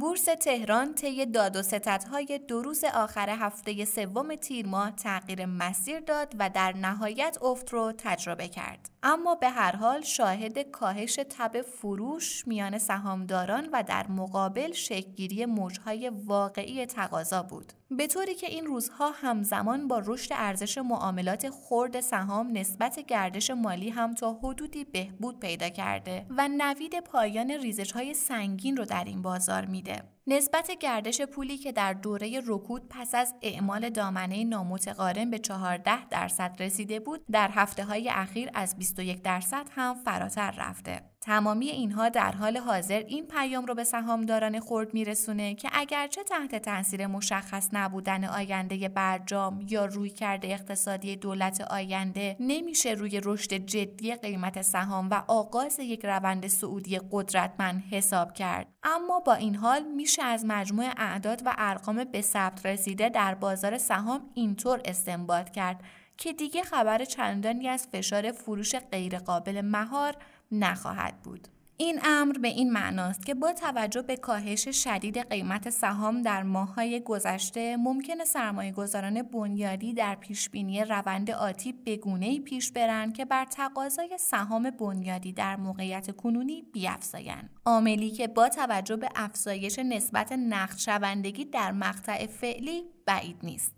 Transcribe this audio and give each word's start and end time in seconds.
بورس 0.00 0.24
تهران 0.24 0.94
طی 0.94 1.26
داد 1.26 1.56
و 1.56 1.62
ستدهای 1.62 2.40
دو 2.48 2.62
روز 2.62 2.84
آخر 2.84 3.30
هفته 3.30 3.84
سوم 3.84 4.34
تیر 4.34 4.66
ماه 4.66 4.90
تغییر 4.90 5.46
مسیر 5.46 6.00
داد 6.00 6.34
و 6.38 6.50
در 6.50 6.72
نهایت 6.72 7.38
افت 7.42 7.72
رو 7.72 7.92
تجربه 7.98 8.48
کرد. 8.48 8.90
اما 9.02 9.34
به 9.34 9.48
هر 9.48 9.76
حال 9.76 10.00
شاهد 10.00 10.58
کاهش 10.58 11.18
تب 11.30 11.62
فروش 11.62 12.46
میان 12.46 12.78
سهامداران 12.78 13.68
و 13.72 13.82
در 13.82 14.06
مقابل 14.08 14.72
شکلگیری 14.72 15.46
موجهای 15.46 16.08
واقعی 16.08 16.86
تقاضا 16.86 17.42
بود. 17.42 17.72
به 17.90 18.06
طوری 18.06 18.34
که 18.34 18.46
این 18.46 18.66
روزها 18.66 19.10
همزمان 19.10 19.88
با 19.88 20.02
رشد 20.06 20.32
ارزش 20.32 20.78
معاملات 20.78 21.50
خرد 21.50 22.00
سهام 22.00 22.58
نسبت 22.58 23.00
گردش 23.00 23.50
مالی 23.50 23.90
هم 23.90 24.14
تا 24.14 24.32
حدودی 24.42 24.84
بهبود 24.84 25.40
پیدا 25.40 25.68
کرده 25.68 26.26
و 26.30 26.48
نوید 26.48 27.00
پایان 27.00 27.50
ریزش 27.50 27.92
های 27.92 28.14
سنگین 28.14 28.76
رو 28.76 28.84
در 28.84 29.04
این 29.04 29.22
بازار 29.22 29.64
میده. 29.64 30.02
نسبت 30.30 30.70
گردش 30.80 31.20
پولی 31.20 31.58
که 31.58 31.72
در 31.72 31.92
دوره 31.92 32.40
رکود 32.46 32.82
پس 32.90 33.14
از 33.14 33.34
اعمال 33.42 33.90
دامنه 33.90 34.44
نامتقارن 34.44 35.30
به 35.30 35.38
14 35.38 36.08
درصد 36.08 36.56
رسیده 36.58 37.00
بود 37.00 37.24
در 37.30 37.50
هفته 37.52 37.84
های 37.84 38.10
اخیر 38.10 38.50
از 38.54 38.78
21 38.78 39.22
درصد 39.22 39.66
هم 39.70 39.94
فراتر 40.04 40.50
رفته. 40.50 41.00
تمامی 41.28 41.68
اینها 41.68 42.08
در 42.08 42.32
حال 42.32 42.56
حاضر 42.56 42.98
این 42.98 43.26
پیام 43.26 43.66
رو 43.66 43.74
به 43.74 43.84
سهامداران 43.84 44.60
خرد 44.60 44.94
میرسونه 44.94 45.54
که 45.54 45.68
اگرچه 45.72 46.24
تحت 46.24 46.54
تاثیر 46.54 47.06
مشخص 47.06 47.68
نبودن 47.72 48.24
آینده 48.24 48.88
برجام 48.88 49.66
یا 49.70 49.84
روی 49.84 50.10
کرده 50.10 50.48
اقتصادی 50.48 51.16
دولت 51.16 51.60
آینده 51.60 52.36
نمیشه 52.40 52.90
روی 52.90 53.20
رشد 53.24 53.54
جدی 53.54 54.14
قیمت 54.14 54.62
سهام 54.62 55.10
و 55.10 55.22
آغاز 55.26 55.78
یک 55.78 56.04
روند 56.04 56.46
سعودی 56.46 57.00
قدرتمند 57.10 57.82
حساب 57.90 58.32
کرد. 58.32 58.66
اما 58.82 59.20
با 59.20 59.34
این 59.34 59.54
حال 59.54 59.82
میشه 59.96 60.22
از 60.22 60.44
مجموع 60.44 60.86
اعداد 60.96 61.42
و 61.44 61.54
ارقام 61.58 62.04
به 62.04 62.20
ثبت 62.20 62.66
رسیده 62.66 63.08
در 63.08 63.34
بازار 63.34 63.78
سهام 63.78 64.30
اینطور 64.34 64.80
استنباط 64.84 65.50
کرد 65.50 65.80
که 66.18 66.32
دیگه 66.32 66.62
خبر 66.62 67.04
چندانی 67.04 67.68
از 67.68 67.86
فشار 67.92 68.32
فروش 68.32 68.74
غیرقابل 68.76 69.60
مهار 69.60 70.16
نخواهد 70.52 71.22
بود. 71.22 71.48
این 71.80 72.00
امر 72.04 72.38
به 72.38 72.48
این 72.48 72.72
معناست 72.72 73.26
که 73.26 73.34
با 73.34 73.52
توجه 73.52 74.02
به 74.02 74.16
کاهش 74.16 74.68
شدید 74.68 75.18
قیمت 75.18 75.70
سهام 75.70 76.22
در 76.22 76.42
ماههای 76.42 77.00
گذشته 77.00 77.76
ممکن 77.76 78.24
سرمایه 78.24 78.72
گذاران 78.72 79.22
بنیادی 79.22 79.94
در 79.94 80.14
پیشبینی 80.14 80.84
روند 80.84 81.30
آتی 81.30 81.72
بگونه 81.72 82.40
پیش 82.40 82.72
برند 82.72 83.14
که 83.14 83.24
بر 83.24 83.44
تقاضای 83.44 84.18
سهام 84.18 84.70
بنیادی 84.70 85.32
در 85.32 85.56
موقعیت 85.56 86.16
کنونی 86.16 86.62
بیافزایند 86.72 87.50
عاملی 87.66 88.10
که 88.10 88.26
با 88.26 88.48
توجه 88.48 88.96
به 88.96 89.08
افزایش 89.16 89.78
نسبت 89.78 90.32
نقد 90.32 91.50
در 91.52 91.72
مقطع 91.72 92.26
فعلی 92.26 92.84
بعید 93.06 93.36
نیست 93.42 93.77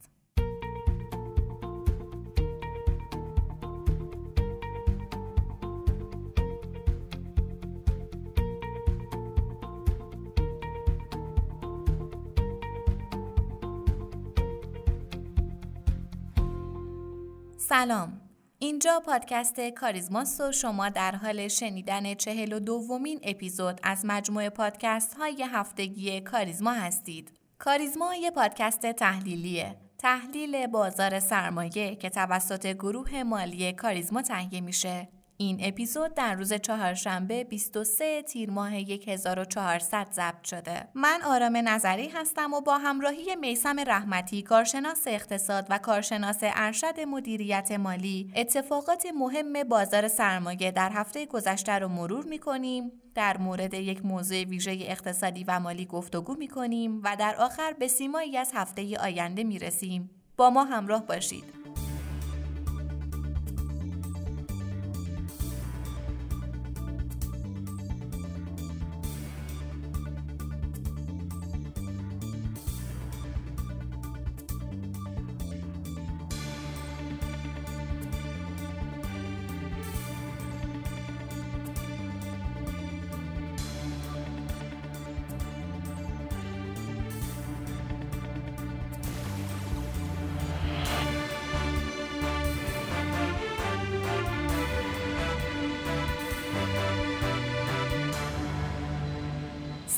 سلام 17.70 18.20
اینجا 18.58 19.02
پادکست 19.06 19.60
کاریزماست 19.60 20.40
و 20.40 20.52
شما 20.52 20.88
در 20.88 21.14
حال 21.16 21.48
شنیدن 21.48 22.14
چهل 22.14 22.52
و 22.52 22.60
دومین 22.60 23.20
اپیزود 23.22 23.80
از 23.82 24.04
مجموعه 24.04 24.50
پادکست 24.50 25.14
های 25.14 25.46
هفتگی 25.52 26.20
کاریزما 26.20 26.72
هستید. 26.72 27.32
کاریزما 27.58 28.14
یه 28.14 28.30
پادکست 28.30 28.92
تحلیلیه. 28.92 29.76
تحلیل 29.98 30.66
بازار 30.66 31.20
سرمایه 31.20 31.96
که 31.96 32.10
توسط 32.10 32.66
گروه 32.66 33.22
مالی 33.22 33.72
کاریزما 33.72 34.22
تهیه 34.22 34.60
میشه 34.60 35.08
این 35.40 35.58
اپیزود 35.62 36.14
در 36.14 36.34
روز 36.34 36.52
چهارشنبه 36.52 37.44
23 37.44 38.22
تیر 38.22 38.50
ماه 38.50 38.72
1400 38.72 40.06
ضبط 40.12 40.44
شده. 40.44 40.88
من 40.94 41.22
آرام 41.24 41.56
نظری 41.56 42.08
هستم 42.08 42.52
و 42.52 42.60
با 42.60 42.78
همراهی 42.78 43.36
میسم 43.36 43.80
رحمتی 43.86 44.42
کارشناس 44.42 45.02
اقتصاد 45.06 45.66
و 45.70 45.78
کارشناس 45.78 46.38
ارشد 46.42 47.00
مدیریت 47.00 47.72
مالی 47.72 48.32
اتفاقات 48.36 49.06
مهم 49.14 49.64
بازار 49.64 50.08
سرمایه 50.08 50.70
در 50.70 50.90
هفته 50.92 51.26
گذشته 51.26 51.78
رو 51.78 51.88
مرور 51.88 52.24
می 52.24 52.38
کنیم 52.38 52.92
در 53.14 53.36
مورد 53.36 53.74
یک 53.74 54.04
موضوع 54.04 54.44
ویژه 54.44 54.78
اقتصادی 54.80 55.44
و 55.44 55.60
مالی 55.60 55.86
گفتگو 55.86 56.34
می 56.34 56.48
کنیم 56.48 57.00
و 57.04 57.16
در 57.18 57.36
آخر 57.36 57.72
به 57.72 57.88
سیمایی 57.88 58.36
از 58.36 58.50
هفته 58.54 58.98
آینده 58.98 59.44
می 59.44 59.58
رسیم. 59.58 60.10
با 60.36 60.50
ما 60.50 60.64
همراه 60.64 61.06
باشید. 61.06 61.59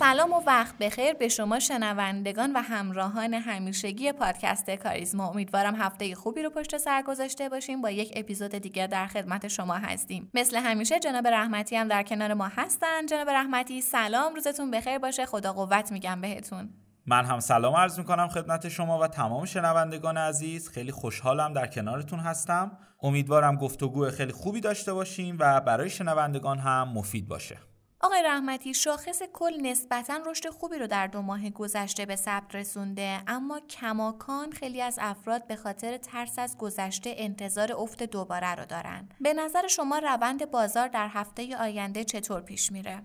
سلام 0.03 0.33
و 0.33 0.43
وقت 0.47 0.79
بخیر 0.79 1.13
به 1.13 1.29
شما 1.29 1.59
شنوندگان 1.59 2.53
و 2.53 2.59
همراهان 2.59 3.35
همیشگی 3.35 4.13
پادکست 4.13 4.71
کاریزما. 4.71 5.29
امیدوارم 5.29 5.75
هفته 5.75 6.15
خوبی 6.15 6.43
رو 6.43 6.51
پشت 6.51 6.77
سر 6.77 7.03
گذاشته 7.03 7.49
باشیم. 7.49 7.83
با 7.83 7.91
یک 7.91 8.13
اپیزود 8.17 8.51
دیگر 8.51 8.87
در 8.87 9.07
خدمت 9.07 9.49
شما 9.49 9.75
هستیم. 9.75 10.31
مثل 10.35 10.57
همیشه 10.57 10.99
جناب 10.99 11.27
رحمتی 11.27 11.77
هم 11.77 11.89
در 11.89 12.03
کنار 12.03 12.35
ما 12.35 12.49
هستن. 12.57 13.07
جناب 13.07 13.31
رحمتی 13.31 13.81
سلام. 13.81 14.35
روزتون 14.35 14.71
بخیر 14.71 14.99
باشه. 14.99 15.27
خدا 15.27 15.53
قوت 15.53 15.93
میگم 15.93 16.21
بهتون. 16.21 16.71
من 17.07 17.25
هم 17.25 17.41
سلام 17.41 17.75
عرض 17.75 17.99
می‌کنم 17.99 18.29
خدمت 18.29 18.69
شما 18.69 18.99
و 18.99 19.07
تمام 19.07 19.45
شنوندگان 19.45 20.17
عزیز. 20.17 20.69
خیلی 20.69 20.93
خوشحالم 20.93 21.53
در 21.53 21.67
کنارتون 21.67 22.19
هستم. 22.19 22.79
امیدوارم 23.03 23.57
گفتگو 23.57 24.11
خیلی 24.11 24.33
خوبی 24.33 24.61
داشته 24.61 24.93
باشیم 24.93 25.37
و 25.41 25.61
برای 25.61 25.91
شنوندگان 25.91 26.59
هم 26.59 26.89
مفید 26.89 27.29
باشه. 27.29 27.57
آقای 28.05 28.23
رحمتی 28.23 28.75
شاخص 28.75 29.23
کل 29.33 29.53
نسبتا 29.63 30.21
رشد 30.27 30.49
خوبی 30.49 30.79
رو 30.79 30.87
در 30.87 31.07
دو 31.07 31.23
ماه 31.23 31.51
گذشته 31.51 32.07
به 32.07 32.17
ثبت 32.17 32.55
رسونده 32.55 33.21
اما 33.27 33.61
کماکان 33.61 34.53
خیلی 34.53 34.83
از 34.83 34.99
افراد 35.01 35.47
به 35.47 35.57
خاطر 35.57 35.97
ترس 35.97 36.39
از 36.39 36.59
گذشته 36.59 37.15
انتظار 37.17 37.73
افت 37.73 38.03
دوباره 38.03 38.55
رو 38.55 38.65
دارن. 38.65 39.09
به 39.21 39.35
نظر 39.35 39.69
شما 39.69 39.99
روند 39.99 40.51
بازار 40.51 40.89
در 40.89 41.09
هفته 41.09 41.57
آینده 41.57 42.05
چطور 42.05 42.41
پیش 42.41 42.73
میره؟ 42.73 43.03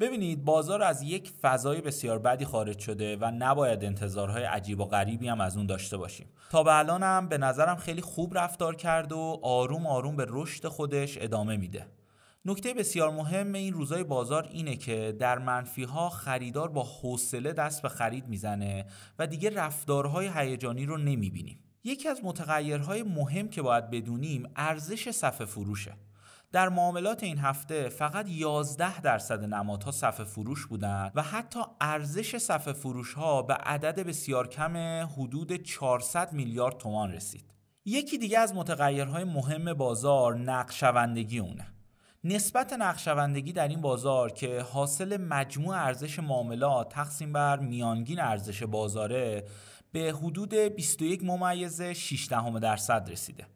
ببینید 0.00 0.44
بازار 0.44 0.82
از 0.82 1.02
یک 1.02 1.32
فضای 1.42 1.80
بسیار 1.80 2.18
بدی 2.18 2.44
خارج 2.44 2.78
شده 2.78 3.16
و 3.16 3.30
نباید 3.38 3.84
انتظارهای 3.84 4.44
عجیب 4.44 4.80
و 4.80 4.84
غریبی 4.84 5.28
هم 5.28 5.40
از 5.40 5.56
اون 5.56 5.66
داشته 5.66 5.96
باشیم. 5.96 6.28
تا 6.50 6.62
به 6.62 6.78
الانم 6.78 7.28
به 7.28 7.38
نظرم 7.38 7.76
خیلی 7.76 8.00
خوب 8.00 8.38
رفتار 8.38 8.76
کرد 8.76 9.12
و 9.12 9.40
آروم 9.42 9.86
آروم 9.86 10.16
به 10.16 10.26
رشد 10.28 10.68
خودش 10.68 11.18
ادامه 11.20 11.56
میده. 11.56 11.86
نکته 12.44 12.74
بسیار 12.74 13.10
مهم 13.10 13.52
این 13.52 13.74
روزای 13.74 14.04
بازار 14.04 14.48
اینه 14.50 14.76
که 14.76 15.16
در 15.18 15.38
منفی 15.38 15.82
ها 15.82 16.08
خریدار 16.08 16.68
با 16.68 16.82
حوصله 16.82 17.52
دست 17.52 17.82
به 17.82 17.88
خرید 17.88 18.28
می‌زنه 18.28 18.86
و 19.18 19.26
دیگه 19.26 19.50
رفتارهای 19.50 20.30
هیجانی 20.34 20.86
رو 20.86 20.96
نمی‌بینیم. 20.96 21.58
یکی 21.84 22.08
از 22.08 22.20
متغیرهای 22.24 23.02
مهم 23.02 23.48
که 23.48 23.62
باید 23.62 23.90
بدونیم 23.90 24.50
ارزش 24.56 25.10
صفحه 25.10 25.46
فروشه. 25.46 25.92
در 26.52 26.68
معاملات 26.68 27.22
این 27.22 27.38
هفته 27.38 27.88
فقط 27.88 28.28
11 28.28 29.00
درصد 29.00 29.44
نمادها 29.44 29.90
صفحه 29.90 30.24
فروش 30.24 30.66
بودن 30.66 31.10
و 31.14 31.22
حتی 31.22 31.60
ارزش 31.80 32.36
صفحه 32.36 32.72
فروش 32.72 33.14
ها 33.14 33.42
به 33.42 33.54
عدد 33.54 34.00
بسیار 34.00 34.48
کم 34.48 34.76
حدود 35.16 35.52
400 35.52 36.32
میلیارد 36.32 36.78
تومان 36.78 37.12
رسید. 37.12 37.44
یکی 37.84 38.18
دیگه 38.18 38.38
از 38.38 38.54
متغیرهای 38.54 39.24
مهم 39.24 39.74
بازار 39.74 40.38
نقشوندگی 40.38 41.38
اونه. 41.38 41.66
نسبت 42.24 42.72
نقشوندگی 42.72 43.52
در 43.52 43.68
این 43.68 43.80
بازار 43.80 44.32
که 44.32 44.60
حاصل 44.60 45.16
مجموع 45.16 45.76
ارزش 45.76 46.18
معاملات 46.18 46.88
تقسیم 46.88 47.32
بر 47.32 47.58
میانگین 47.58 48.20
ارزش 48.20 48.62
بازاره 48.62 49.44
به 49.92 50.14
حدود 50.22 50.54
21 50.54 51.24
ممیز 51.24 51.82
6 51.82 52.28
درصد 52.62 53.08
رسیده. 53.10 53.46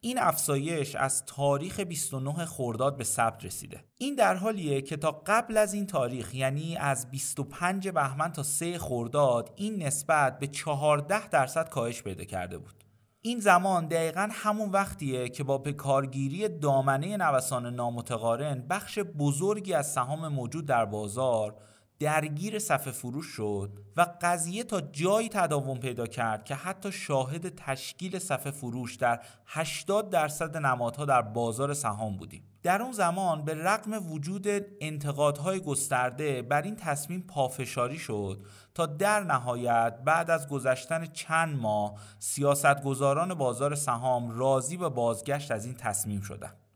این 0.00 0.18
افزایش 0.18 0.94
از 0.94 1.24
تاریخ 1.26 1.80
29 1.80 2.44
خرداد 2.44 2.96
به 2.96 3.04
ثبت 3.04 3.44
رسیده. 3.44 3.84
این 3.98 4.14
در 4.14 4.34
حالیه 4.34 4.82
که 4.82 4.96
تا 4.96 5.22
قبل 5.26 5.56
از 5.56 5.74
این 5.74 5.86
تاریخ 5.86 6.34
یعنی 6.34 6.76
از 6.76 7.10
25 7.10 7.88
بهمن 7.88 8.32
تا 8.32 8.42
3 8.42 8.78
خرداد 8.78 9.52
این 9.56 9.82
نسبت 9.82 10.38
به 10.38 10.46
14 10.46 11.28
درصد 11.28 11.68
کاهش 11.68 12.02
پیدا 12.02 12.24
کرده 12.24 12.58
بود. 12.58 12.87
این 13.28 13.40
زمان 13.40 13.88
دقیقا 13.88 14.28
همون 14.32 14.70
وقتیه 14.70 15.28
که 15.28 15.44
با 15.44 15.58
به 15.58 15.72
کارگیری 15.72 16.48
دامنه 16.48 17.16
نوسان 17.16 17.74
نامتقارن 17.74 18.66
بخش 18.70 18.98
بزرگی 18.98 19.74
از 19.74 19.92
سهام 19.92 20.28
موجود 20.28 20.66
در 20.66 20.84
بازار 20.84 21.54
درگیر 22.00 22.58
صفحه 22.58 22.92
فروش 22.92 23.26
شد 23.26 23.70
و 23.96 24.06
قضیه 24.22 24.64
تا 24.64 24.80
جایی 24.80 25.28
تداوم 25.28 25.78
پیدا 25.78 26.06
کرد 26.06 26.44
که 26.44 26.54
حتی 26.54 26.92
شاهد 26.92 27.54
تشکیل 27.56 28.18
صفحه 28.18 28.50
فروش 28.50 28.96
در 28.96 29.20
80 29.46 30.10
درصد 30.10 30.56
نمادها 30.56 31.04
در 31.04 31.22
بازار 31.22 31.74
سهام 31.74 32.16
بودیم 32.16 32.42
در 32.62 32.82
اون 32.82 32.92
زمان 32.92 33.44
به 33.44 33.54
رغم 33.54 34.12
وجود 34.12 34.46
انتقادهای 34.80 35.60
گسترده 35.60 36.42
بر 36.42 36.62
این 36.62 36.76
تصمیم 36.76 37.24
پافشاری 37.28 37.98
شد 37.98 38.44
تا 38.74 38.86
در 38.86 39.20
نهایت 39.20 39.98
بعد 40.04 40.30
از 40.30 40.48
گذشتن 40.48 41.06
چند 41.06 41.58
ماه 41.58 41.94
سیاستگزاران 42.18 43.34
بازار 43.34 43.74
سهام 43.74 44.38
راضی 44.38 44.76
به 44.76 44.88
بازگشت 44.88 45.50
از 45.50 45.64
این 45.64 45.74
تصمیم 45.74 46.20
شدند. 46.20 46.67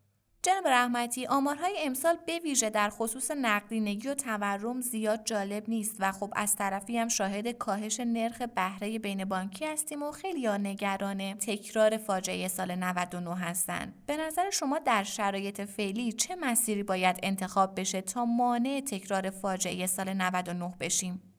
جناب 0.45 0.69
رحمتی 0.69 1.27
آمارهای 1.27 1.77
امسال 1.81 2.17
به 2.27 2.39
ویژه 2.39 2.71
در 2.71 2.91
خصوص 2.91 3.31
نقدینگی 3.31 4.09
و 4.09 4.15
تورم 4.15 4.81
زیاد 4.81 5.25
جالب 5.25 5.69
نیست 5.69 5.97
و 5.99 6.13
خب 6.13 6.33
از 6.37 6.57
طرفی 6.57 6.99
هم 6.99 7.09
شاهد 7.09 7.49
کاهش 7.49 8.01
نرخ 8.01 8.43
بهره 8.43 8.99
بین 8.99 9.25
بانکی 9.25 9.67
هستیم 9.67 10.03
و 10.03 10.11
خیلی 10.11 10.49
نگران 10.49 11.35
تکرار 11.35 11.97
فاجعه 11.97 12.49
سال 12.49 12.75
99 12.75 13.37
هستن. 13.37 13.95
به 14.07 14.17
نظر 14.17 14.51
شما 14.51 14.79
در 14.79 15.03
شرایط 15.05 15.61
فعلی 15.61 16.13
چه 16.13 16.37
مسیری 16.37 16.83
باید 16.83 17.21
انتخاب 17.23 17.81
بشه 17.81 18.01
تا 18.01 18.25
مانع 18.25 18.81
تکرار 18.81 19.31
فاجعه 19.31 19.87
سال 19.87 20.13
99 20.13 20.75
بشیم؟ 20.81 21.32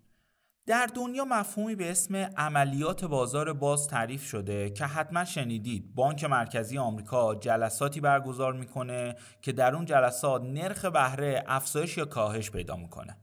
در 0.66 0.90
دنیا 0.96 1.26
مفهومی 1.26 1.76
به 1.76 1.92
اسم 1.92 2.16
عملیات 2.16 3.06
بازار 3.06 3.54
باز 3.54 3.88
تعریف 3.88 4.24
شده 4.24 4.70
که 4.70 4.86
حتما 4.86 5.26
شنیدید. 5.26 5.96
بانک 5.96 6.24
مرکزی 6.24 6.78
آمریکا 6.78 7.36
جلساتی 7.36 8.02
برگزار 8.02 8.54
می‌کنه 8.54 9.16
که 9.42 9.52
در 9.52 9.76
اون 9.76 9.86
جلسات 9.86 10.42
نرخ 10.42 10.86
بهره 10.86 11.44
افزایش 11.48 11.98
یا 11.98 12.06
کاهش 12.06 12.52
پیدا 12.52 12.76
می‌کنه. 12.76 13.18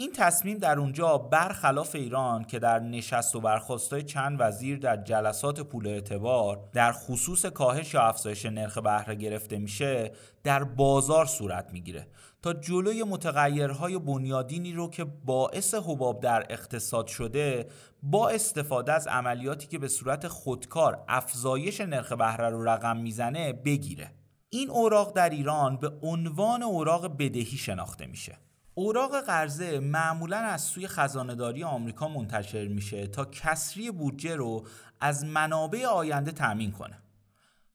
این 0.00 0.12
تصمیم 0.12 0.58
در 0.58 0.78
اونجا 0.78 1.18
برخلاف 1.18 1.94
ایران 1.94 2.44
که 2.44 2.58
در 2.58 2.78
نشست 2.78 3.36
و 3.36 3.40
برخواستای 3.40 4.02
چند 4.02 4.36
وزیر 4.40 4.78
در 4.78 4.96
جلسات 4.96 5.60
پول 5.60 5.86
اعتبار 5.86 6.68
در 6.72 6.92
خصوص 6.92 7.46
کاهش 7.46 7.94
یا 7.94 8.02
افزایش 8.02 8.46
نرخ 8.46 8.78
بهره 8.78 9.14
گرفته 9.14 9.58
میشه 9.58 10.12
در 10.42 10.64
بازار 10.64 11.26
صورت 11.26 11.72
می‌گیره. 11.72 12.06
تا 12.42 12.52
جلوی 12.52 13.02
متغیرهای 13.02 13.98
بنیادینی 13.98 14.72
رو 14.72 14.90
که 14.90 15.04
باعث 15.04 15.74
حباب 15.74 16.20
در 16.20 16.46
اقتصاد 16.50 17.06
شده 17.06 17.68
با 18.02 18.28
استفاده 18.28 18.92
از 18.92 19.06
عملیاتی 19.06 19.66
که 19.66 19.78
به 19.78 19.88
صورت 19.88 20.28
خودکار 20.28 21.04
افزایش 21.08 21.80
نرخ 21.80 22.12
بهره 22.12 22.48
رو 22.48 22.68
رقم 22.68 22.96
می‌زنه 22.96 23.52
بگیره. 23.52 24.10
این 24.50 24.70
اوراق 24.70 25.12
در 25.12 25.30
ایران 25.30 25.76
به 25.76 25.92
عنوان 26.02 26.62
اوراق 26.62 27.16
بدهی 27.16 27.56
شناخته 27.56 28.06
میشه. 28.06 28.47
اوراق 28.78 29.20
قرضه 29.20 29.80
معمولا 29.80 30.36
از 30.36 30.62
سوی 30.62 30.88
خزانهداری 30.88 31.64
آمریکا 31.64 32.08
منتشر 32.08 32.68
میشه 32.68 33.06
تا 33.06 33.24
کسری 33.24 33.90
بودجه 33.90 34.36
رو 34.36 34.66
از 35.00 35.24
منابع 35.24 35.86
آینده 35.86 36.32
تأمین 36.32 36.72
کنه 36.72 36.98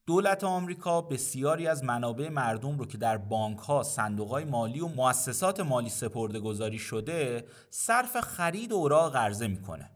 دولت 0.06 0.44
آمریکا 0.44 1.02
بسیاری 1.02 1.68
از 1.68 1.84
منابع 1.84 2.30
مردم 2.30 2.78
رو 2.78 2.86
که 2.86 2.98
در 2.98 3.18
بانک 3.18 3.60
ها، 3.60 3.84
صندوق 3.84 4.30
های 4.30 4.46
مالی 4.46 4.80
و 4.80 4.88
مؤسسات 4.88 5.60
مالی 5.60 5.90
سپرده 5.90 6.40
گذاری 6.40 6.80
شده 6.80 7.46
صرف 7.70 8.20
خرید 8.20 8.74
اوراق 8.74 9.14
قرضه 9.14 9.48
می‌کنه 9.48 9.90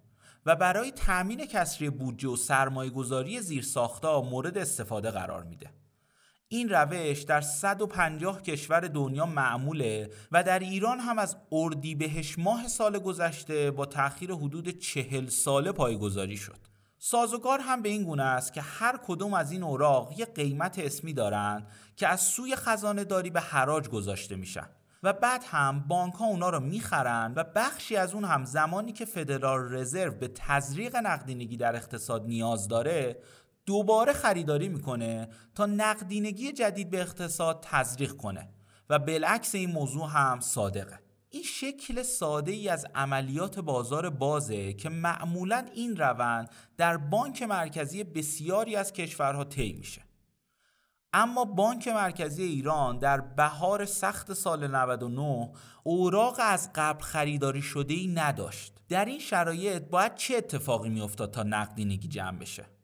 و 0.46 0.56
برای 0.56 0.92
تأمین 0.92 1.46
کسری 1.46 1.90
بودجه 1.90 2.30
و 2.30 2.36
سرمایه 2.36 2.90
گذاری 2.90 3.42
زیر 3.42 3.64
ساختا 3.64 4.22
مورد 4.22 4.58
استفاده 4.58 5.12
قرار 5.12 5.44
میده. 5.44 5.70
این 6.50 6.70
روش 6.70 7.22
در 7.22 7.42
150 7.42 8.42
کشور 8.42 8.80
دنیا 8.80 9.26
معموله 9.26 10.10
و 10.32 10.44
در 10.44 10.60
ایران 10.60 11.00
هم 11.00 11.20
از 11.20 11.38
اردیبهشت 11.52 12.40
ماه 12.40 12.68
سال 12.68 13.00
گذشته 13.00 13.72
با 13.72 13.86
تأخیر 13.86 14.32
حدود 14.32 14.70
چهل 14.70 15.28
ساله 15.28 15.72
پایگذاری 15.72 16.38
شد. 16.38 16.58
سازوکار 17.00 17.60
هم 17.60 17.82
به 17.82 17.90
این 17.90 18.04
گونه 18.04 18.24
است 18.24 18.54
که 18.54 18.62
هر 18.62 19.00
کدوم 19.08 19.34
از 19.34 19.52
این 19.52 19.64
اوراق 19.64 20.14
یک 20.18 20.34
قیمت 20.34 20.80
اسمی 20.80 21.14
دارند 21.14 21.68
که 21.96 22.08
از 22.08 22.22
سوی 22.22 22.56
خزانه 22.56 23.04
داری 23.04 23.30
به 23.30 23.40
حراج 23.40 23.90
گذاشته 23.90 24.36
میشن 24.36 24.68
و 25.04 25.14
بعد 25.14 25.44
هم 25.48 25.80
بانک 25.88 26.14
ها 26.14 26.26
اونا 26.26 26.50
رو 26.50 26.60
می‌خرن 26.60 27.34
و 27.36 27.44
بخشی 27.56 27.96
از 27.96 28.14
اون 28.14 28.26
هم 28.26 28.46
زمانی 28.46 28.92
که 28.92 29.06
فدرال 29.06 29.74
رزرو 29.76 30.12
به 30.12 30.28
تزریق 30.28 30.96
نقدینگی 30.96 31.58
در 31.58 31.76
اقتصاد 31.76 32.26
نیاز 32.26 32.68
داره 32.68 33.18
دوباره 33.68 34.14
خریداری 34.14 34.70
می‌کنه 34.70 35.30
تا 35.56 35.66
نقدینگی 35.66 36.52
جدید 36.52 36.90
به 36.90 37.02
اقتصاد 37.02 37.66
تزریق 37.72 38.14
کنه. 38.14 38.50
و 38.90 39.00
بالعکس 39.00 39.56
این 39.56 39.72
موضوع 39.72 40.10
هم 40.10 40.40
صادقه. 40.40 41.00
این 41.30 41.44
شکل 41.44 42.04
ساده 42.04 42.52
ای 42.52 42.70
از 42.70 42.86
عملیات 42.96 43.60
بازار 43.60 44.10
بازه 44.10 44.74
که 44.74 44.90
معمولا 44.90 45.66
این 45.74 45.98
روند 45.98 46.50
در 46.78 46.98
بانک 46.98 47.44
مرکزی 47.44 48.04
بسیاری 48.04 48.76
از 48.76 48.94
کشورها 48.94 49.44
طی 49.44 49.74
میشه. 49.74 50.02
اما 51.14 51.46
بانک 51.46 51.88
مرکزی 51.88 52.44
ایران 52.44 53.00
در 53.00 53.22
بهار 53.22 53.86
سخت 53.86 54.34
سال 54.34 54.68
99 54.68 55.52
اوراق 55.84 56.36
از 56.40 56.70
قبل 56.76 57.02
خریداری 57.02 57.62
شده 57.62 57.94
ای 57.94 58.08
نداشت. 58.08 58.74
در 58.90 59.06
این 59.06 59.20
شرایط 59.20 59.84
باید 59.84 60.16
چه 60.16 60.36
اتفاقی 60.38 60.90
میافتاد 60.90 61.32
تا 61.32 61.44
نقدینگی 61.44 62.08
جمع 62.08 62.40
بشه؟ 62.40 62.77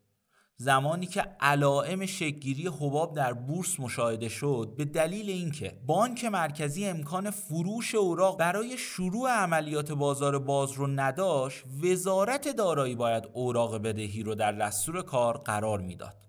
زمانی 0.64 1.06
که 1.06 1.26
علائم 1.40 2.06
شکگیری 2.06 2.68
حباب 2.68 3.16
در 3.16 3.34
بورس 3.34 3.80
مشاهده 3.80 4.30
شد 4.30 4.74
به 4.78 4.86
دلیل 4.86 5.30
اینکه 5.30 5.80
بانک 5.86 6.26
مرکزی 6.26 6.86
امکان 6.86 7.30
فروش 7.30 7.96
اوراق 7.96 8.40
برای 8.40 8.78
شروع 8.78 9.30
عملیات 9.30 9.92
بازار 9.92 10.40
باز 10.40 10.72
رو 10.72 10.88
نداشت 10.88 11.64
وزارت 11.84 12.56
دارایی 12.56 12.96
باید 12.96 13.30
اوراق 13.34 13.78
بدهی 13.78 14.24
رو 14.24 14.36
در 14.36 14.52
دستور 14.52 15.02
کار 15.02 15.38
قرار 15.38 15.82
می‌داد. 15.82 16.28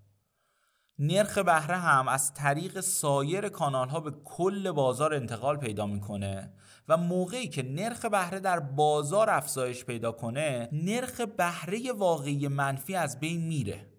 نرخ 0.99 1.37
بهره 1.37 1.77
هم 1.77 2.07
از 2.07 2.33
طریق 2.33 2.79
سایر 2.79 3.49
کانال 3.49 3.89
ها 3.89 3.99
به 3.99 4.11
کل 4.25 4.71
بازار 4.71 5.13
انتقال 5.13 5.57
پیدا 5.57 5.85
می‌کنه 5.85 6.53
و 6.87 6.97
موقعی 6.97 7.47
که 7.47 7.63
نرخ 7.63 8.05
بهره 8.05 8.39
در 8.39 8.59
بازار 8.59 9.29
افزایش 9.29 9.85
پیدا 9.85 10.11
کنه 10.11 10.69
نرخ 10.71 11.21
بهره 11.21 11.91
واقعی 11.91 12.47
منفی 12.47 12.95
از 12.95 13.19
بین 13.19 13.41
میره. 13.41 13.94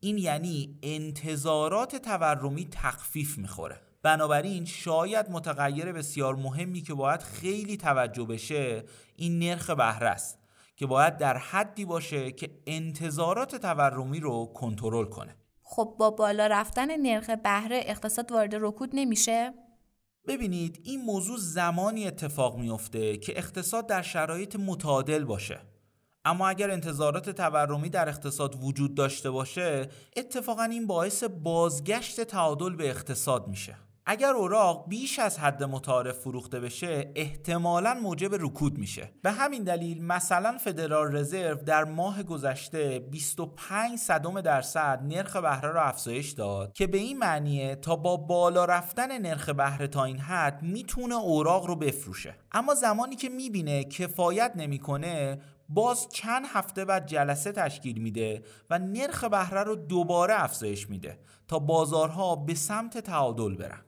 این 0.00 0.18
یعنی 0.18 0.78
انتظارات 0.82 1.96
تورمی 1.96 2.68
تخفیف 2.70 3.38
می‌خوره. 3.38 3.80
بنابراین 4.02 4.64
شاید 4.64 5.30
متغیر 5.30 5.92
بسیار 5.92 6.36
مهمی 6.36 6.82
که 6.82 6.94
باید 6.94 7.22
خیلی 7.22 7.76
توجه 7.76 8.24
بشه 8.24 8.84
این 9.16 9.38
نرخ 9.38 9.70
بهره 9.70 10.08
است 10.08 10.38
که 10.76 10.86
باید 10.86 11.16
در 11.16 11.36
حدی 11.36 11.84
باشه 11.84 12.32
که 12.32 12.50
انتظارات 12.66 13.56
تورمی 13.56 14.20
رو 14.20 14.46
کنترل 14.46 15.04
کنه. 15.04 15.36
خب 15.62 15.94
با 15.98 16.10
بالا 16.10 16.46
رفتن 16.46 17.00
نرخ 17.00 17.30
بهره 17.30 17.80
اقتصاد 17.84 18.32
وارد 18.32 18.54
رکود 18.54 18.90
نمیشه؟ 18.92 19.54
ببینید 20.26 20.80
این 20.84 21.04
موضوع 21.04 21.38
زمانی 21.38 22.06
اتفاق 22.06 22.58
میفته 22.58 23.16
که 23.16 23.38
اقتصاد 23.38 23.86
در 23.86 24.02
شرایط 24.02 24.56
متعادل 24.56 25.24
باشه. 25.24 25.60
اما 26.24 26.48
اگر 26.48 26.70
انتظارات 26.70 27.30
تورمی 27.30 27.88
در 27.88 28.08
اقتصاد 28.08 28.64
وجود 28.64 28.94
داشته 28.94 29.30
باشه 29.30 29.88
اتفاقا 30.16 30.62
این 30.62 30.86
باعث 30.86 31.24
بازگشت 31.24 32.20
تعادل 32.20 32.76
به 32.76 32.90
اقتصاد 32.90 33.48
میشه. 33.48 33.76
اگر 34.06 34.34
اوراق 34.34 34.88
بیش 34.88 35.18
از 35.18 35.38
حد 35.38 35.64
متعارف 35.64 36.18
فروخته 36.18 36.60
بشه 36.60 37.12
احتمالا 37.16 37.94
موجب 37.94 38.34
رکود 38.34 38.78
میشه. 38.78 39.10
به 39.22 39.30
همین 39.30 39.64
دلیل 39.64 40.04
مثلا 40.04 40.58
فدرال 40.58 41.16
رزرو 41.16 41.54
در 41.54 41.84
ماه 41.84 42.22
گذشته 42.22 42.98
25 42.98 43.98
صدم 43.98 44.40
درصد 44.40 45.00
نرخ 45.02 45.36
بهره 45.36 45.72
را 45.72 45.82
افزایش 45.82 46.30
داد 46.30 46.72
که 46.72 46.86
به 46.86 46.98
این 46.98 47.18
معنیه 47.18 47.76
تا 47.76 47.96
با 47.96 48.16
بالا 48.16 48.64
رفتن 48.64 49.18
نرخ 49.18 49.48
بهره 49.48 49.86
تا 49.86 50.04
این 50.04 50.18
حد 50.18 50.62
می‌تونه 50.62 51.14
اوراق 51.14 51.66
رو 51.66 51.76
بفروشه. 51.76 52.34
اما 52.52 52.74
زمانی 52.74 53.16
که 53.16 53.28
می‌بینه 53.28 53.84
کفایت 53.84 54.52
نمی‌کنه 54.56 55.40
باز 55.72 56.08
چند 56.08 56.44
هفته 56.48 56.84
بعد 56.84 57.06
جلسه 57.06 57.52
تشکیل 57.52 57.98
میده 57.98 58.42
و 58.70 58.78
نرخ 58.78 59.24
بهره 59.24 59.62
رو 59.62 59.76
دوباره 59.76 60.42
افزایش 60.42 60.90
میده 60.90 61.18
تا 61.48 61.58
بازارها 61.58 62.36
به 62.36 62.54
سمت 62.54 62.98
تعادل 62.98 63.54
برن. 63.54 63.80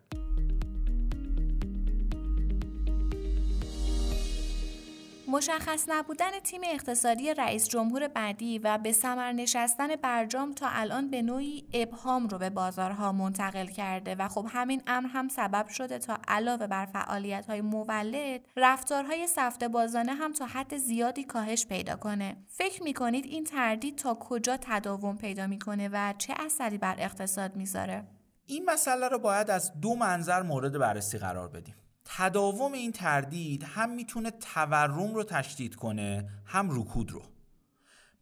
مشخص 5.33 5.85
نبودن 5.89 6.31
تیم 6.45 6.61
اقتصادی 6.65 7.35
رئیس 7.35 7.69
جمهور 7.69 8.09
بعدی 8.09 8.59
و 8.59 8.79
به 8.79 8.93
سمر 8.93 9.33
نشستن 9.33 9.97
برجام 9.97 10.53
تا 10.53 10.67
الان 10.71 11.11
به 11.11 11.23
نوعی 11.23 11.69
ابهام 11.73 12.29
رو 12.29 12.39
به 12.39 12.51
بازارها 12.51 13.12
منتقل 13.12 13.67
کرده 13.67 14.15
و 14.15 14.29
خب 14.29 14.47
همین 14.51 14.83
امر 14.87 15.09
هم 15.09 15.29
سبب 15.29 15.69
شده 15.69 15.99
تا 15.99 16.19
علاوه 16.29 16.67
بر 16.67 16.87
فعالیت 16.87 17.47
های 17.47 17.61
مولد 17.61 18.41
رفتارهای 18.57 19.27
سفته 19.27 19.69
بازانه 19.69 20.15
هم 20.15 20.33
تا 20.33 20.47
حد 20.47 20.77
زیادی 20.77 21.25
کاهش 21.25 21.67
پیدا 21.67 21.97
کنه. 21.97 22.37
فکر 22.49 22.83
می‌کنید 22.83 23.25
این 23.25 23.45
تردید 23.45 23.97
تا 23.97 24.15
کجا 24.15 24.57
تداوم 24.61 25.17
پیدا 25.17 25.47
می‌کنه 25.47 25.89
و 25.93 26.15
چه 26.19 26.35
اثری 26.39 26.79
بر 26.79 26.95
اقتصاد 26.99 27.57
می‌ذاره؟ 27.57 28.05
این 28.47 28.65
مسئله 28.71 29.09
رو 29.09 29.19
باید 29.19 29.51
از 29.51 29.73
دو 29.81 29.95
منظر 29.95 30.43
مورد 30.43 30.79
بررسی 30.79 31.19
قرار 31.19 31.49
بدیم. 31.49 31.75
تداوم 32.05 32.73
این 32.73 32.93
تردید 32.93 33.63
هم 33.63 33.91
می‌تونه 33.91 34.31
تورم 34.31 35.15
رو 35.15 35.25
تشدید 35.25 35.77
کنه 35.77 36.29
هم 36.45 36.81
رکود 36.81 37.11
رو. 37.11 37.23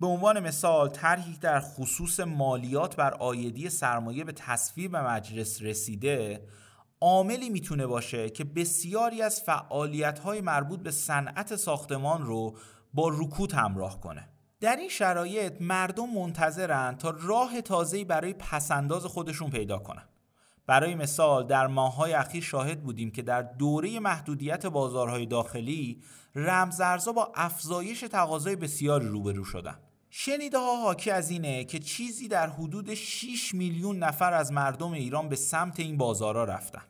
به 0.01 0.07
عنوان 0.07 0.41
مثال 0.41 0.89
طرحی 0.89 1.37
در 1.37 1.61
خصوص 1.61 2.21
مالیات 2.21 2.97
بر 2.97 3.15
آیدی 3.15 3.71
سرمایه 3.71 4.25
به 4.25 4.33
تصویب 4.33 4.97
مجلس 4.97 5.63
رسیده 5.63 6.47
عاملی 7.01 7.51
می‌تونه 7.51 7.87
باشه 7.87 8.31
که 8.31 8.45
بسیاری 8.45 9.23
از 9.23 9.41
فعالیت‌های 9.41 10.41
مربوط 10.41 10.81
به 10.81 10.91
صنعت 10.91 11.57
ساختمان 11.57 12.23
رو 12.23 12.57
با 12.95 13.09
رکود 13.09 13.53
همراه 13.53 14.01
کنه. 14.01 14.29
در 14.61 14.77
این 14.77 14.89
شرایط 14.89 15.53
مردم 15.61 16.11
منتظرن 16.11 16.97
تا 16.97 17.11
راه 17.11 17.61
تازه‌ای 17.61 18.05
برای 18.05 18.33
پسنداز 18.33 19.07
خودشون 19.07 19.51
پیدا 19.51 19.79
کنن. 19.79 20.09
برای 20.67 20.95
مثال 20.95 21.47
در 21.47 21.67
ماههای 21.67 22.13
اخیر 22.13 22.43
شاهد 22.43 22.83
بودیم 22.83 23.11
که 23.11 23.23
در 23.23 23.43
دوره 23.43 24.01
محدودیت 24.01 24.67
بازارهای 24.67 25.27
داخلی 25.27 26.03
رمزارزها 26.35 27.13
با 27.13 27.33
افزایش 27.35 28.01
تقاضای 28.01 28.57
بسیاری 28.57 29.09
روبرو 29.09 29.45
شدن. 29.45 29.79
شنیده 30.11 30.59
ها 30.59 30.83
حاکی 30.83 31.11
از 31.11 31.31
اینه 31.31 31.65
که 31.65 31.79
چیزی 31.79 32.29
در 32.29 32.47
حدود 32.47 32.95
6 32.95 33.55
میلیون 33.55 33.99
نفر 33.99 34.33
از 34.33 34.53
مردم 34.53 34.93
ایران 34.93 35.29
به 35.29 35.37
سمت 35.37 35.81
این 35.81 35.97
بازارها 35.97 36.45
رفتن. 36.45 36.83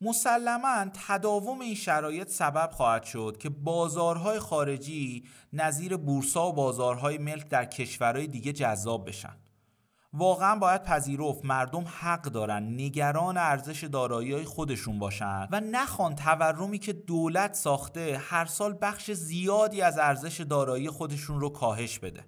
مسلما 0.00 0.84
تداوم 1.06 1.60
این 1.60 1.74
شرایط 1.74 2.28
سبب 2.28 2.70
خواهد 2.70 3.04
شد 3.04 3.36
که 3.40 3.48
بازارهای 3.48 4.38
خارجی 4.38 5.24
نظیر 5.52 5.96
بورسا 5.96 6.48
و 6.48 6.52
بازارهای 6.52 7.18
ملک 7.18 7.48
در 7.48 7.64
کشورهای 7.64 8.26
دیگه 8.26 8.52
جذاب 8.52 9.08
بشن. 9.08 9.36
واقعا 10.16 10.56
باید 10.56 10.82
پذیرفت 10.82 11.44
مردم 11.44 11.84
حق 12.00 12.22
دارن 12.22 12.62
نگران 12.62 13.36
ارزش 13.36 13.84
دارایی 13.84 14.44
خودشون 14.44 14.98
باشن 14.98 15.48
و 15.50 15.60
نخوان 15.60 16.14
تورمی 16.14 16.78
که 16.78 16.92
دولت 16.92 17.54
ساخته 17.54 18.20
هر 18.22 18.44
سال 18.44 18.78
بخش 18.82 19.10
زیادی 19.10 19.82
از 19.82 19.98
ارزش 19.98 20.40
دارایی 20.40 20.90
خودشون 20.90 21.40
رو 21.40 21.48
کاهش 21.48 21.98
بده. 21.98 22.24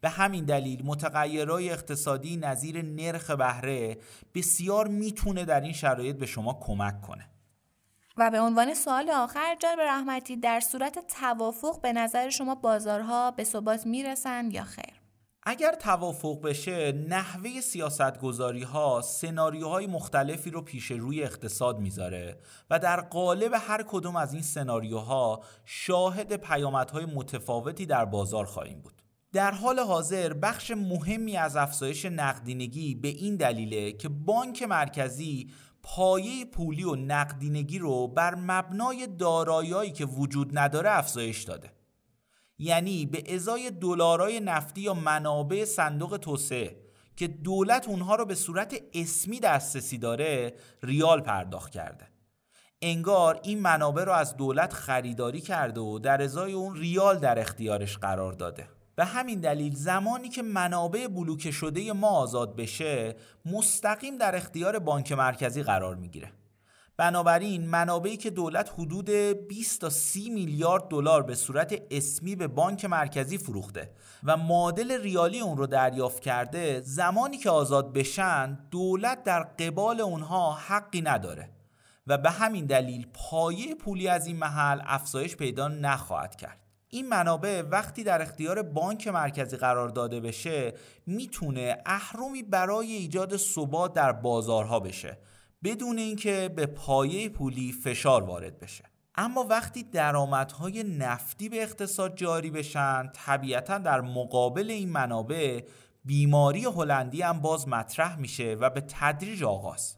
به 0.00 0.08
همین 0.08 0.44
دلیل 0.44 0.86
متغیرهای 0.86 1.70
اقتصادی 1.70 2.36
نظیر 2.36 2.82
نرخ 2.82 3.30
بهره 3.30 3.98
بسیار 4.34 4.88
می‌تونه 4.88 5.44
در 5.44 5.60
این 5.60 5.72
شرایط 5.72 6.16
به 6.16 6.26
شما 6.26 6.58
کمک 6.62 7.00
کنه. 7.00 7.28
و 8.16 8.30
به 8.30 8.40
عنوان 8.40 8.74
سوال 8.74 9.10
آخر 9.10 9.56
جناب 9.60 9.80
رحمتی 9.80 10.36
در 10.36 10.60
صورت 10.60 11.06
توافق 11.06 11.80
به 11.80 11.92
نظر 11.92 12.30
شما 12.30 12.54
بازارها 12.54 13.30
به 13.30 13.44
ثبات 13.44 13.86
می‌رسن 13.86 14.50
یا 14.50 14.64
خیر؟ 14.64 14.95
اگر 15.48 15.72
توافق 15.72 16.40
بشه 16.42 16.92
نحوه 16.92 17.60
سیاست 17.60 18.18
گذاری 18.18 18.62
ها 18.62 19.00
سناریوهای 19.00 19.86
مختلفی 19.86 20.50
رو 20.50 20.62
پیش 20.62 20.90
روی 20.90 21.22
اقتصاد 21.22 21.78
می‌ذاره 21.78 22.38
و 22.70 22.78
در 22.78 23.00
قالب 23.00 23.52
هر 23.54 23.84
کدوم 23.88 24.16
از 24.16 24.32
این 24.32 24.42
سناریوها 24.42 25.42
شاهد 25.64 26.36
پیامدهای 26.36 27.04
متفاوتی 27.04 27.86
در 27.86 28.04
بازار 28.04 28.44
خواهیم 28.44 28.80
بود. 28.80 29.02
در 29.32 29.50
حال 29.50 29.78
حاضر 29.78 30.32
بخش 30.32 30.70
مهمی 30.70 31.36
از 31.36 31.56
افزایش 31.56 32.04
نقدینگی 32.04 32.94
به 32.94 33.08
این 33.08 33.36
دلیله 33.36 33.92
که 33.92 34.08
بانک 34.08 34.62
مرکزی 34.62 35.50
پایه 35.82 36.44
پولی 36.44 36.84
و 36.84 36.94
نقدینگی 36.94 37.78
رو 37.78 38.08
بر 38.08 38.34
مبنای 38.34 39.06
دارایی‌هایی 39.06 39.92
که 39.92 40.04
وجود 40.06 40.58
نداره 40.58 40.90
افزایش 40.90 41.42
داده. 41.42 41.75
یعنی 42.58 43.06
به 43.06 43.34
ازای 43.34 43.70
دلارای 43.70 44.40
نفتی 44.40 44.80
یا 44.80 44.94
منابع 44.94 45.64
صندوق 45.64 46.16
توسعه 46.16 46.76
که 47.16 47.28
دولت 47.28 47.88
اونها 47.88 48.14
رو 48.14 48.24
به 48.24 48.34
صورت 48.34 48.76
اسمی 48.94 49.40
دسترسی 49.40 49.98
داره 49.98 50.54
ریال 50.82 51.20
پرداخت 51.20 51.72
کرده. 51.72 52.06
انگار 52.82 53.40
این 53.42 53.60
منابع 53.60 54.04
رو 54.04 54.12
از 54.12 54.36
دولت 54.36 54.72
خریداری 54.72 55.40
کرده 55.40 55.80
و 55.80 55.98
در 55.98 56.22
ازای 56.22 56.52
اون 56.52 56.76
ریال 56.76 57.18
در 57.18 57.38
اختیارش 57.38 57.98
قرار 57.98 58.32
داده. 58.32 58.68
به 58.96 59.04
همین 59.04 59.40
دلیل 59.40 59.74
زمانی 59.74 60.28
که 60.28 60.42
منابع 60.42 61.06
بلوکه 61.06 61.50
شده 61.50 61.92
ما 61.92 62.08
آزاد 62.08 62.56
بشه 62.56 63.16
مستقیم 63.46 64.18
در 64.18 64.36
اختیار 64.36 64.78
بانک 64.78 65.12
مرکزی 65.12 65.62
قرار 65.62 65.94
می‌گیره. 65.94 66.32
بنابراین 66.96 67.68
منابعی 67.68 68.16
که 68.16 68.30
دولت 68.30 68.72
حدود 68.78 69.10
20 69.10 69.80
تا 69.80 69.90
30 69.90 70.30
میلیارد 70.30 70.88
دلار 70.88 71.22
به 71.22 71.34
صورت 71.34 71.82
اسمی 71.90 72.36
به 72.36 72.46
بانک 72.46 72.84
مرکزی 72.84 73.38
فروخته 73.38 73.90
و 74.24 74.36
معادل 74.36 75.02
ریالی 75.02 75.40
اون 75.40 75.56
رو 75.56 75.66
دریافت 75.66 76.22
کرده 76.22 76.80
زمانی 76.80 77.38
که 77.38 77.50
آزاد 77.50 77.92
بشن 77.92 78.58
دولت 78.70 79.24
در 79.24 79.42
قبال 79.42 80.00
اونها 80.00 80.52
حقی 80.52 81.00
نداره 81.00 81.50
و 82.06 82.18
به 82.18 82.30
همین 82.30 82.66
دلیل 82.66 83.06
پایه 83.14 83.74
پولی 83.74 84.08
از 84.08 84.26
این 84.26 84.36
محل 84.36 84.80
افزایش 84.84 85.36
پیدا 85.36 85.68
نخواهد 85.68 86.36
کرد. 86.36 86.60
این 86.88 87.08
منابع 87.08 87.62
وقتی 87.70 88.04
در 88.04 88.22
اختیار 88.22 88.62
بانک 88.62 89.08
مرکزی 89.08 89.56
قرار 89.56 89.88
داده 89.88 90.20
بشه 90.20 90.74
می‌تونه 91.06 91.78
اهرمی 91.86 92.42
برای 92.42 92.92
ایجاد 92.92 93.36
ثبات 93.36 93.92
در 93.92 94.12
بازارها 94.12 94.80
بشه 94.80 95.18
بدون 95.64 95.98
اینکه 95.98 96.50
به 96.56 96.66
پایه 96.66 97.28
پولی 97.28 97.72
فشار 97.72 98.22
وارد 98.22 98.58
بشه. 98.58 98.84
اما 99.14 99.44
وقتی 99.44 99.82
درآمدهای 99.82 100.84
نفتی 100.84 101.48
به 101.48 101.62
اقتصاد 101.62 102.16
جاری 102.16 102.50
بشن 102.50 103.10
طبیعتا 103.14 103.78
در 103.78 104.00
مقابل 104.00 104.70
این 104.70 104.88
منابع 104.88 105.60
بیماری 106.04 106.64
هلندی 106.64 107.22
هم 107.22 107.40
باز 107.40 107.68
مطرح 107.68 108.18
میشه 108.18 108.56
و 108.60 108.70
به 108.70 108.80
تدریج 108.80 109.44
آغاز. 109.44 109.96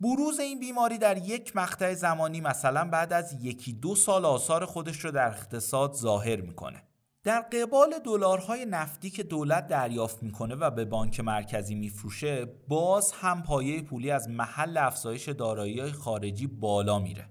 بروز 0.00 0.40
این 0.40 0.60
بیماری 0.60 0.98
در 0.98 1.16
یک 1.18 1.56
مقطع 1.56 1.94
زمانی 1.94 2.40
مثلا 2.40 2.84
بعد 2.84 3.12
از 3.12 3.36
یکی 3.40 3.72
دو 3.72 3.94
سال 3.94 4.24
آثار 4.24 4.64
خودش 4.64 5.04
رو 5.04 5.10
در 5.10 5.28
اقتصاد 5.28 5.92
ظاهر 5.92 6.40
می‌کنه. 6.40 6.82
در 7.24 7.40
قبال 7.40 7.94
دلارهای 8.04 8.66
نفتی 8.66 9.10
که 9.10 9.22
دولت 9.22 9.68
دریافت 9.68 10.22
می‌کنه 10.22 10.54
و 10.54 10.70
به 10.70 10.84
بانک 10.84 11.20
مرکزی 11.20 11.74
میفروشه 11.74 12.44
باز 12.68 13.12
هم 13.12 13.42
پایه 13.42 13.82
پولی 13.82 14.10
از 14.10 14.28
محل 14.28 14.76
افزایش 14.76 15.28
دارایی 15.28 15.92
خارجی 15.92 16.46
بالا 16.46 16.98
میره. 16.98 17.28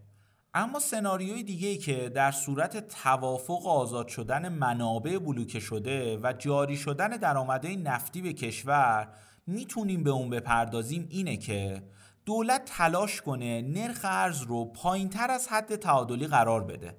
اما 0.54 0.80
سناریوی 0.80 1.44
دیگه 1.44 1.68
ای 1.68 1.78
که 1.78 2.10
در 2.10 2.32
صورت 2.32 2.88
توافق 2.88 3.68
آزاد 3.68 4.08
شدن 4.08 4.50
منابع 4.50 5.18
بلوکه 5.18 5.60
شده 5.60 6.18
و 6.18 6.34
جاری 6.34 6.78
شدن 6.78 7.10
درآمدهای 7.10 7.76
نفتی 7.76 8.22
به 8.22 8.34
کشور 8.34 9.14
می‌تونیم 9.48 10.04
به 10.04 10.10
اون 10.10 10.30
بپردازیم 10.30 11.08
اینه 11.10 11.38
که 11.38 11.84
دولت 12.26 12.66
تلاش 12.66 13.22
کنه 13.22 13.62
نرخ 13.62 14.00
ارز 14.04 14.42
رو 14.42 14.66
پایین 14.66 15.10
تر 15.10 15.32
از 15.32 15.48
حد 15.48 15.76
تعادلی 15.76 16.28
قرار 16.28 16.64
بده 16.64 16.98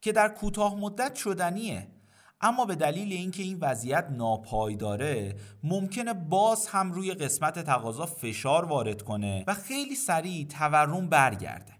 که 0.00 0.12
در 0.12 0.28
کوتاه 0.28 0.74
مدت 0.74 1.14
شدنیه. 1.14 1.88
اما 2.42 2.64
به 2.64 2.74
دلیل 2.74 3.12
اینکه 3.12 3.42
این 3.42 3.58
وضعیت 3.60 4.06
ناپایداره 4.10 5.36
ممکنه 5.62 6.14
باز 6.14 6.66
هم 6.66 6.92
روی 6.92 7.14
قسمت 7.14 7.58
تقاضا 7.58 8.06
فشار 8.06 8.64
وارد 8.64 9.02
کنه 9.02 9.44
و 9.46 9.54
خیلی 9.54 9.94
سریع 9.94 10.46
تورم 10.46 11.08
برگرده. 11.08 11.72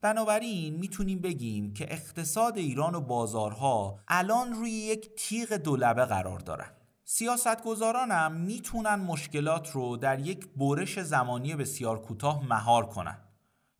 بنابراین 0.00 0.74
می‌تونیم 0.74 1.20
بگیم 1.20 1.72
که 1.72 1.92
اقتصاد 1.92 2.58
ایران 2.58 2.94
و 2.94 3.00
بازارها 3.00 3.98
الان 4.08 4.52
روی 4.52 4.70
یک 4.70 5.10
تیغ 5.16 5.52
دولبه 5.52 6.04
قرار 6.04 6.38
دارن. 6.38 6.70
سیاستگزاران 7.04 8.10
هم 8.10 8.32
می‌تونن 8.32 8.94
مشکلات 8.94 9.70
رو 9.70 9.96
در 9.96 10.18
یک 10.18 10.48
برش 10.56 11.00
زمانی 11.00 11.54
بسیار 11.54 12.02
کوتاه 12.02 12.46
مهار 12.48 12.86
کنن. 12.86 13.18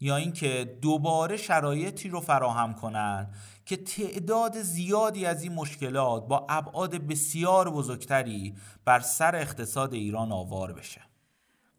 یا 0.01 0.17
اینکه 0.17 0.79
دوباره 0.83 1.37
شرایطی 1.37 2.09
رو 2.09 2.21
فراهم 2.21 2.75
کنن 2.75 3.31
که 3.67 3.77
تعداد 3.77 4.61
زیادی 4.61 5.27
از 5.27 5.43
این 5.43 5.53
مشکلات 5.53 6.29
با 6.29 6.47
ابعاد 6.49 6.95
بسیار 6.95 7.71
بزرگتری 7.71 8.55
بر 8.85 9.01
سر 9.01 9.37
اقتصاد 9.37 9.95
ایران 9.95 10.33
آوار 10.33 10.73
بشه. 10.73 11.01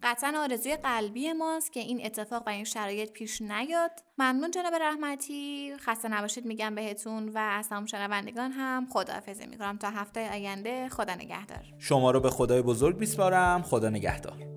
قطعا 0.04 0.34
آرزوی 0.44 0.76
قلبی 0.76 1.34
ماست 1.34 1.74
که 1.74 1.80
این 1.80 2.06
اتفاق 2.06 2.48
و 2.48 2.50
این 2.50 2.64
شرایط 2.64 3.12
پیش 3.12 3.42
نیاد. 3.42 3.92
ممنون 4.18 4.52
جناب 4.52 4.74
رحمتی. 4.74 5.74
خسته 5.80 6.10
نباشید 6.10 6.46
میگم 6.46 6.76
بهتون 6.76 7.30
و 7.30 7.38
از 7.38 7.70
تمام 7.70 7.86
شنوندگان 7.86 8.52
هم 8.52 8.88
خداحافظی 8.94 9.48
می‌کنم. 9.48 9.78
تا 9.78 9.90
هفته 9.90 10.32
آینده 10.32 10.90
خدا 10.90 11.16
نگهدار. 11.16 11.64
شما 11.80 12.12
رو 12.12 12.20
به 12.20 12.30
خدای 12.30 12.62
بزرگ 12.62 13.00
میسپارم. 13.00 13.62
خدا 13.62 13.90
نگهدار. 13.90 14.57